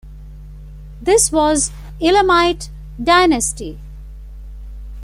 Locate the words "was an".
1.31-2.07